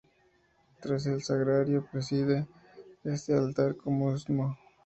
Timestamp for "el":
1.05-1.21, 3.85-4.19